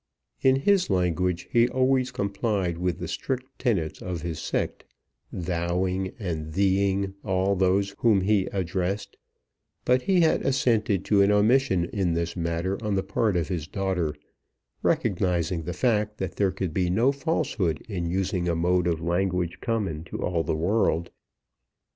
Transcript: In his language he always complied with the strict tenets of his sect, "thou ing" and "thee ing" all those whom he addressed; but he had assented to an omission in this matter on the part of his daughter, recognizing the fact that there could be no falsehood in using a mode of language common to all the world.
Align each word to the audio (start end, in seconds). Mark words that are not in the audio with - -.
In 0.41 0.55
his 0.61 0.89
language 0.89 1.47
he 1.51 1.69
always 1.69 2.09
complied 2.09 2.79
with 2.79 2.97
the 2.97 3.07
strict 3.07 3.45
tenets 3.59 4.01
of 4.01 4.23
his 4.23 4.39
sect, 4.39 4.83
"thou 5.31 5.85
ing" 5.85 6.13
and 6.17 6.53
"thee 6.53 6.89
ing" 6.89 7.13
all 7.23 7.55
those 7.55 7.93
whom 7.99 8.21
he 8.21 8.47
addressed; 8.47 9.15
but 9.85 10.01
he 10.01 10.21
had 10.21 10.41
assented 10.41 11.05
to 11.05 11.21
an 11.21 11.31
omission 11.31 11.85
in 11.85 12.13
this 12.15 12.35
matter 12.35 12.83
on 12.83 12.95
the 12.95 13.03
part 13.03 13.37
of 13.37 13.49
his 13.49 13.67
daughter, 13.67 14.15
recognizing 14.81 15.65
the 15.65 15.71
fact 15.71 16.17
that 16.17 16.35
there 16.37 16.51
could 16.51 16.73
be 16.73 16.89
no 16.89 17.11
falsehood 17.11 17.83
in 17.87 18.07
using 18.07 18.49
a 18.49 18.55
mode 18.55 18.87
of 18.87 19.01
language 19.01 19.59
common 19.61 20.03
to 20.05 20.17
all 20.17 20.41
the 20.41 20.55
world. 20.55 21.11